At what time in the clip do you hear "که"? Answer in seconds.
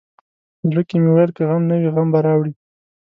1.37-1.43